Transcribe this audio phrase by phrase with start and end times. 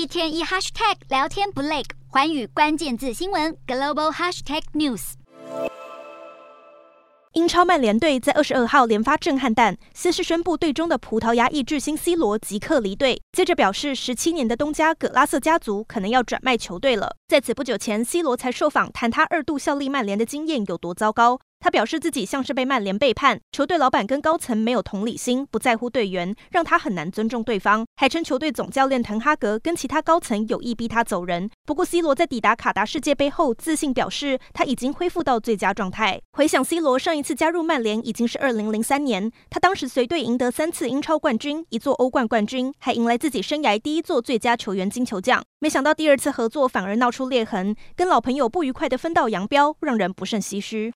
[0.00, 5.12] 一天一 hashtag 聊天不累，寰宇关键字新闻 global hashtag news。
[7.34, 17.14] 英超曼联队在二十二号连发震撼弹，先是宣布队中的葡萄牙裔巨星 C 罗即刻离队，接着表示十七年的东家葛拉瑟家族可能要转卖球队了。
[17.28, 21.38] 在此不久前，C 罗才受访谈他二度效力曼联的经验有多糟糕。
[21.60, 31.50] 他表示自己像是被曼联背叛，球队老板跟高层没有同理心，不在乎队员，让他很难尊重对方，还称球队总教练滕哈格跟其他高层有意逼他走人。
[31.66, 36.18] 不过，C 罗在抵达卡达世界杯后，自信表示他已经恢复到最佳状态。
[36.32, 45.42] 回想 C 罗上一次加入曼联已经是二零零三年，他当时随队赢得三次英超冠军，一座欧冠冠军，还迎来自己生涯第一座最佳球员金球奖。
[45.58, 50.88] 没想到第二次合作反而闹出裂痕，跟老朋友不愉快的分道扬镳，让人不胜唏嘘。